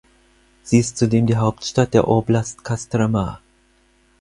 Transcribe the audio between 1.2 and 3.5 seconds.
die Hauptstadt der Oblast Kostroma.